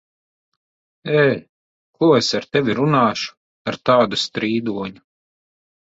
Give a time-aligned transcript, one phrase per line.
[1.23, 1.25] Ē!
[1.99, 3.39] Ko es ar tevi runāšu,
[3.73, 5.09] ar tādu strīdoņu?